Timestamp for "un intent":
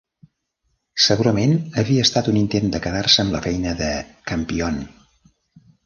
2.33-2.73